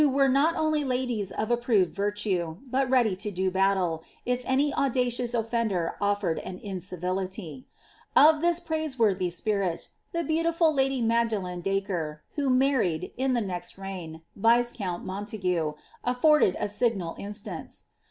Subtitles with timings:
[0.09, 5.39] were not only ladies of approved virtue, but ready in (In balile, if any, ■udarious
[5.45, 7.65] oflVuder oJTeied an inciviliiy.
[8.15, 12.23] Of lliis praiseworiliy H]iirit, tM brauriful laiiy Mtigdalen Dacre.
[12.33, 17.85] who married, in llie ik>xI rei^n< viscount MonUgue, atforded a signal instance.'